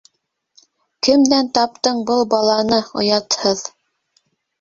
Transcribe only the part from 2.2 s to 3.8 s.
баланы, оятһыҙ!